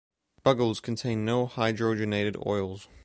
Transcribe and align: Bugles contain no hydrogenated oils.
Bugles 0.41 0.79
contain 0.79 1.25
no 1.25 1.45
hydrogenated 1.45 2.43
oils. 2.47 2.87